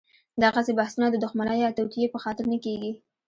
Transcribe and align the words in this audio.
دغسې 0.43 0.71
بحثونه 0.79 1.07
د 1.11 1.15
دښمنۍ 1.23 1.57
یا 1.63 1.69
توطیې 1.77 2.05
په 2.13 2.19
خاطر 2.23 2.45
نه 2.53 2.57
کېږي. 2.65 2.91